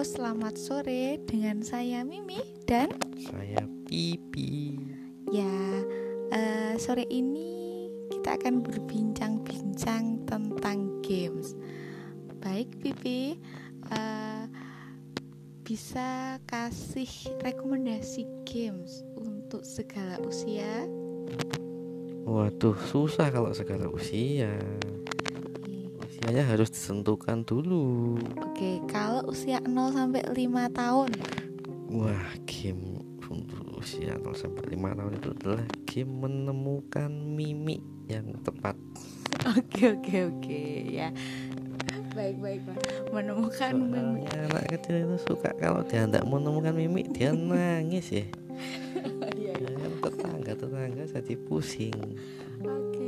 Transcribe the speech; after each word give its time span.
Halo, 0.00 0.16
selamat 0.16 0.56
sore 0.56 1.20
dengan 1.28 1.60
saya 1.60 2.00
Mimi 2.08 2.40
dan 2.64 2.88
Saya 3.20 3.68
Pipi. 3.84 4.80
ya 5.28 5.60
eh, 6.32 6.72
sore 6.80 7.04
ini 7.12 7.84
kita 8.08 8.40
akan 8.40 8.64
berbincang-bincang 8.64 10.24
tentang 10.24 11.04
games. 11.04 11.52
Baik 12.40 12.80
Pipi, 12.80 13.44
eh, 13.92 14.44
bisa 15.68 16.40
kasih 16.48 17.36
rekomendasi 17.44 18.24
games 18.48 19.04
untuk 19.20 19.68
segala 19.68 20.16
usia? 20.24 20.88
Waduh, 22.24 22.80
susah 22.88 23.28
kalau 23.28 23.52
segala 23.52 23.84
usia. 23.92 24.56
Usianya 26.20 26.52
harus 26.52 26.68
ditentukan 26.68 27.48
dulu. 27.48 28.20
Oke, 28.44 28.84
kalau 28.92 29.24
usia 29.32 29.56
0 29.64 29.72
sampai 29.88 30.20
5 30.28 30.68
tahun. 30.68 31.16
Wah, 31.88 32.36
game 32.44 33.00
untuk 33.24 33.80
usia 33.80 34.20
0 34.20 34.36
sampai 34.36 34.76
5 34.76 35.00
tahun 35.00 35.12
itu 35.16 35.28
adalah 35.40 35.64
game 35.88 36.12
menemukan 36.20 37.08
mimik 37.08 37.80
yang 38.04 38.36
tepat. 38.44 38.76
Oke, 39.48 39.96
oke, 39.96 40.16
oke 40.28 40.60
ya. 40.92 41.08
Baik, 42.12 42.36
baik, 42.36 42.60
Pak. 42.68 42.76
Menemukan 43.16 43.72
mimik. 43.80 44.28
Soalnya 44.28 44.44
anak 44.52 44.64
kecil 44.76 44.96
itu 45.00 45.16
suka 45.24 45.56
kalau 45.56 45.80
dia 45.88 46.04
tidak 46.04 46.28
menemukan 46.28 46.76
mimik 46.76 47.16
dia 47.16 47.32
nangis 47.32 48.12
ya. 48.12 48.28
Iya, 49.40 49.56
Ya 49.56 49.72
kan 49.72 49.92
tetangga 50.04 50.52
tetangga 50.52 51.04
jadi 51.16 51.34
pusing. 51.48 51.96
Oke. 52.60 52.99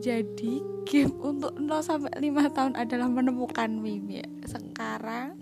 Jadi 0.00 0.64
game 0.88 1.12
untuk 1.20 1.52
0 1.60 1.68
sampai 1.84 2.08
5 2.16 2.56
tahun 2.56 2.72
adalah 2.72 3.08
menemukan 3.12 3.68
mimik. 3.68 4.24
Sekarang 4.48 5.36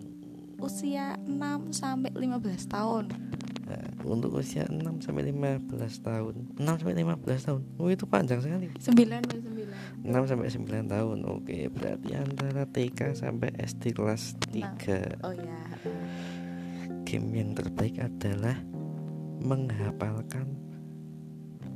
usia 0.59 1.15
6 1.31 1.71
sampai 1.71 2.11
15 2.11 2.67
tahun. 2.67 3.07
Nah, 3.69 3.85
untuk 4.03 4.35
usia 4.35 4.67
6 4.67 4.83
sampai 5.05 5.29
15 5.29 6.01
tahun 6.01 6.35
6 6.57 6.81
sampai 6.81 7.05
15 7.05 7.21
tahun 7.21 7.61
Oh 7.77 7.93
itu 7.93 8.09
panjang 8.09 8.41
sekali 8.41 8.73
9 8.81 8.97
dan 9.13 9.21
9. 9.29 10.09
6 10.09 10.25
sampai 10.25 10.49
9 10.49 10.89
tahun 10.89 11.19
Oke 11.29 11.69
berarti 11.69 12.17
antara 12.17 12.65
TK 12.65 13.13
sampai 13.13 13.53
SD 13.61 13.93
kelas 13.93 14.41
3 14.57 15.21
Oh 15.21 15.37
ya. 15.37 15.61
Game 17.05 17.29
yang 17.37 17.53
terbaik 17.53 18.01
adalah 18.01 18.57
Menghafalkan 19.45 20.68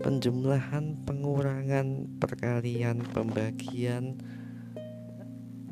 Penjumlahan 0.03 1.07
Pengurangan 1.07 2.19
Perkalian 2.19 3.07
Pembagian 3.15 4.19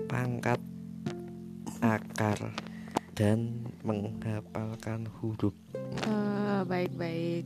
Pangkat 0.07 0.63
Akar 1.83 2.55
Dan 3.13 3.67
menghafalkan 3.83 5.11
huruf 5.19 5.55
Eh, 5.91 6.63
baik-baik. 6.63 7.45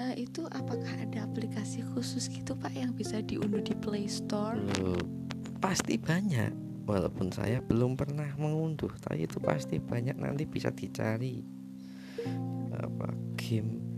Eh, 0.00 0.24
itu 0.24 0.48
apakah 0.48 0.88
ada 0.96 1.28
aplikasi 1.28 1.84
khusus 1.92 2.32
gitu 2.32 2.56
Pak 2.56 2.72
yang 2.72 2.96
bisa 2.96 3.20
diunduh 3.20 3.60
di 3.60 3.76
Play 3.76 4.08
Store? 4.08 4.56
Loh, 4.80 4.96
pasti 5.60 6.00
banyak 6.00 6.62
walaupun 6.82 7.30
saya 7.30 7.62
belum 7.62 7.94
pernah 7.94 8.26
mengunduh 8.34 8.90
tapi 8.98 9.30
itu 9.30 9.38
pasti 9.38 9.78
banyak 9.78 10.18
nanti 10.18 10.44
bisa 10.46 10.74
dicari 10.74 11.42
apa 12.74 13.14
game 13.38 13.91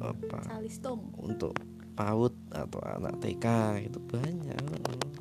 apa 0.00 0.38
Salistung. 0.48 1.12
untuk 1.20 1.52
PAUD 1.92 2.32
atau 2.48 2.80
anak 2.80 3.20
TK 3.20 3.46
itu 3.84 3.98
banyak 4.00 4.64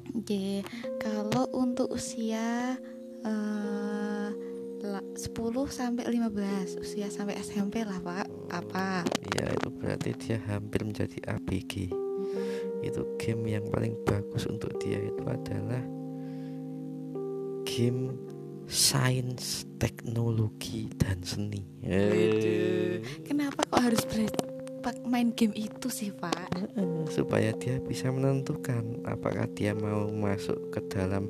Oke, 0.10 0.62
kalau 1.00 1.46
untuk 1.54 1.92
usia 1.92 2.76
eh, 3.22 4.28
la- 4.80 5.10
10 5.16 5.36
sampai 5.68 6.08
15, 6.08 6.80
usia 6.80 7.08
sampai 7.08 7.36
SMP 7.40 7.84
lah, 7.84 8.00
Pak. 8.00 8.28
Apa? 8.52 9.04
ya 9.34 9.46
itu 9.52 9.70
berarti 9.70 10.10
dia 10.18 10.38
hampir 10.48 10.82
menjadi 10.82 11.18
ABG 11.30 11.94
itu 12.80 13.02
game 13.20 13.44
yang 13.50 13.66
paling 13.70 13.94
bagus 14.04 14.46
untuk 14.46 14.72
dia 14.80 14.98
itu 14.98 15.24
adalah 15.26 15.84
game 17.66 18.16
sains 18.66 19.66
teknologi 19.82 20.90
dan 20.96 21.20
seni 21.22 21.66
Waduh. 21.82 23.02
Kenapa 23.26 23.66
kok 23.66 23.82
harus 23.82 24.04
belajar 24.06 24.46
main 25.06 25.32
game 25.36 25.56
itu 25.56 25.88
sih, 25.92 26.12
Pak? 26.16 26.52
Supaya 27.12 27.54
dia 27.56 27.80
bisa 27.80 28.10
menentukan 28.10 29.04
apakah 29.06 29.48
dia 29.52 29.76
mau 29.76 30.08
masuk 30.10 30.72
ke 30.72 30.80
dalam 30.90 31.30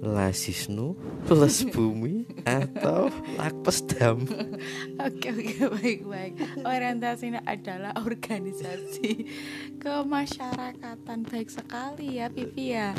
Lasisnu 0.00 0.96
plus 1.28 1.60
bumi 1.76 2.24
atau 2.48 3.12
Lakpesdam 3.36 4.24
Oke, 5.06 5.28
oke, 5.28 5.76
baik, 5.76 6.00
baik. 6.08 6.32
Orientasinya 6.64 7.44
adalah 7.44 7.92
organisasi 8.00 9.28
kemasyarakatan. 9.76 11.28
Baik 11.28 11.52
sekali 11.52 12.16
ya, 12.16 12.32
Pipi 12.32 12.72
ya. 12.72 12.96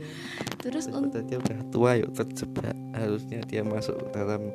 Terus 0.64 0.88
untuk 0.92 1.24
dia 1.24 1.40
udah 1.40 1.60
tua 1.72 1.96
yuk 1.96 2.12
terjebak 2.12 2.76
harusnya 2.92 3.40
dia 3.48 3.64
masuk 3.64 3.96
ke 3.96 4.06
dalam 4.12 4.52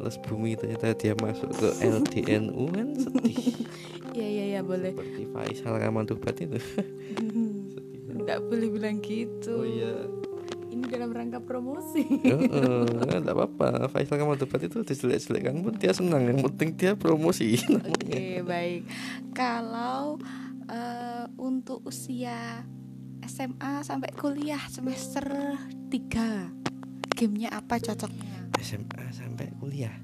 les 0.00 0.16
bumi 0.18 0.56
ternyata 0.56 0.92
dia 0.92 1.12
masuk 1.14 1.50
ke 1.52 1.68
LDNU 1.80 2.64
kan 2.70 2.88
sedih 2.94 3.38
ya 4.18 4.26
ya 4.26 4.44
ya 4.58 4.60
boleh. 4.60 4.90
seperti 4.90 5.22
Faisal 5.28 5.76
Ramantubat 5.76 6.34
itu 6.38 6.58
Nggak 8.10 8.38
boleh 8.42 8.68
bilang 8.68 8.98
gitu. 9.00 9.54
oh 9.54 9.64
iya 9.64 9.94
Ini 10.70 10.86
dalam 10.86 11.10
rangka 11.10 11.42
promosi. 11.42 12.06
Nggak 13.20 13.26
apa-apa 13.26 13.88
Faisal 13.88 14.18
Ramantubat 14.18 14.60
itu 14.62 14.82
dijelek-jelekkan 14.82 15.60
pun 15.60 15.74
dia 15.74 15.90
senang 15.90 16.26
yang 16.26 16.42
penting 16.44 16.74
dia 16.74 16.92
promosi 16.94 17.58
Oke, 17.64 18.42
baik. 18.42 18.82
Kalau 19.32 20.18
eh, 20.66 21.24
untuk 21.36 21.82
usia 21.84 22.62
SMA 23.20 23.82
sampai 23.82 24.10
kuliah 24.12 24.60
semester 24.66 25.26
3 25.88 27.14
gamenya 27.14 27.50
apa 27.52 27.76
cocoknya? 27.76 28.39
SMA 28.60 29.04
sampai 29.10 29.48
kuliah. 29.56 29.94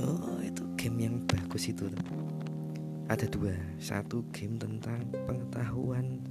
Oh 0.00 0.40
itu 0.40 0.64
game 0.74 0.98
yang 1.04 1.16
bagus 1.24 1.68
itu 1.68 1.86
Ada 3.06 3.26
dua. 3.28 3.52
Satu 3.76 4.24
game 4.30 4.56
tentang 4.56 5.04
pengetahuan 5.26 6.22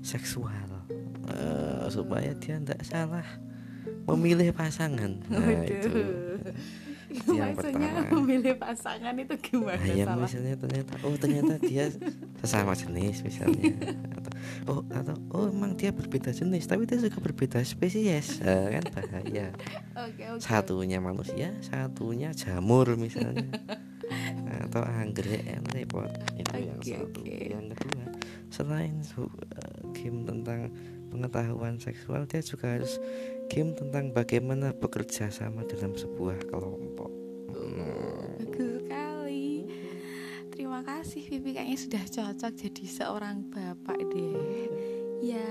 seksual. 0.00 0.86
Eh, 1.26 1.86
Supaya 1.88 2.32
dia 2.34 2.58
tidak 2.58 2.82
salah 2.82 3.26
Memilih 4.02 4.50
pasangan. 4.50 5.18
Nah 5.26 5.62
itu. 5.62 5.90
Itu 7.12 7.36
yang 7.36 7.52
Maksudnya 7.52 7.90
pertama. 7.92 8.14
memilih 8.18 8.54
pasangan 8.56 9.14
itu 9.14 9.34
gimana 9.38 9.76
Nah, 9.78 9.92
yang 9.92 10.08
salah? 10.08 10.24
misalnya 10.24 10.54
ternyata 10.56 10.92
oh 11.04 11.14
ternyata 11.14 11.54
dia 11.60 11.84
sesama 12.40 12.72
jenis 12.72 13.20
misalnya 13.20 13.68
oh 14.66 14.82
atau 14.90 15.16
oh 15.32 15.46
emang 15.48 15.74
dia 15.78 15.90
berbeda 15.94 16.30
jenis 16.34 16.66
tapi 16.66 16.84
dia 16.86 16.98
juga 16.98 17.18
berbeda 17.22 17.60
spesies. 17.64 18.38
Eh, 18.42 18.78
kan 18.78 18.84
bahaya. 18.92 19.48
Oke, 20.02 20.24
oke. 20.34 20.42
satunya 20.42 20.98
manusia 20.98 21.54
satunya 21.62 22.34
jamur 22.34 22.96
misalnya. 22.98 23.46
Atau 24.66 24.82
anggrek 24.84 25.46
yang 25.46 25.64
repot 25.72 26.10
itu 26.36 26.56
yang 26.58 26.80
Oke, 26.80 26.92
satu. 26.96 27.20
oke. 27.22 27.36
yang 27.38 27.64
kedua 27.72 28.06
selain 28.52 29.00
eh, 29.00 29.80
game 29.96 30.28
tentang 30.28 30.68
pengetahuan 31.08 31.80
seksual 31.80 32.28
dia 32.28 32.44
juga 32.44 32.76
harus 32.76 33.00
game 33.48 33.72
tentang 33.72 34.12
bagaimana 34.12 34.72
bekerja 34.76 35.32
sama 35.32 35.64
dalam 35.68 35.96
sebuah 35.96 36.40
kelompok 36.52 37.21
Terima 40.82 40.98
kasih 40.98 41.22
Pipi 41.30 41.54
kayaknya 41.54 41.78
sudah 41.78 42.04
cocok 42.10 42.52
jadi 42.58 42.84
seorang 42.90 43.46
bapak 43.54 44.02
deh. 44.02 44.66
Ya, 45.22 45.46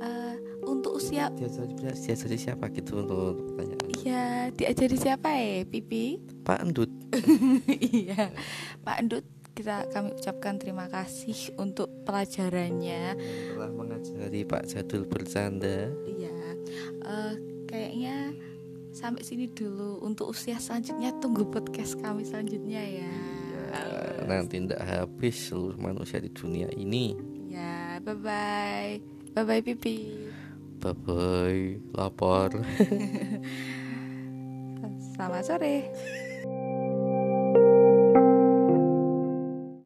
eh, 0.00 0.34
untuk 0.64 0.96
usia 0.96 1.28
dia 1.36 1.44
jadi 1.44 1.92
dia 1.92 2.16
jadi 2.16 2.36
siapa 2.40 2.72
gitu 2.72 3.04
untuk 3.04 3.52
pertanyaan? 3.52 3.92
Ya 4.00 4.48
diajari 4.48 4.96
siapa 4.96 5.28
ya 5.28 5.68
Pipi? 5.68 6.24
Pak 6.40 6.64
Endut. 6.64 6.88
Iya. 7.68 8.32
Pak 8.80 8.96
Endut 8.96 9.28
kita 9.52 9.92
kami 9.92 10.16
ucapkan 10.16 10.56
terima 10.56 10.88
kasih 10.88 11.52
untuk 11.60 11.92
pelajarannya. 12.08 13.20
Telah 13.52 13.70
mengajari 13.76 14.40
Pak 14.48 14.72
Jadul 14.72 15.04
bercanda. 15.04 15.92
Iya. 16.08 16.36
Eh, 17.04 17.34
kayaknya 17.68 18.32
sampai 18.96 19.20
sini 19.20 19.52
dulu 19.52 20.00
untuk 20.00 20.32
usia 20.32 20.56
selanjutnya. 20.56 21.12
Tunggu 21.20 21.44
podcast 21.44 22.00
kami 22.00 22.24
selanjutnya 22.24 22.80
ya 22.80 23.31
nanti 24.28 24.60
tidak 24.62 24.82
habis 24.84 25.48
seluruh 25.50 25.78
manusia 25.80 26.18
di 26.22 26.30
dunia 26.32 26.68
ini. 26.74 27.16
Ya 27.50 28.00
bye 28.00 28.16
bye 28.16 29.00
bye 29.36 29.44
bye 29.44 29.62
Pipi. 29.62 30.28
Bye 30.82 30.96
bye 31.04 31.78
lapar. 31.94 32.50
Selamat 35.12 35.44
sore 35.46 36.30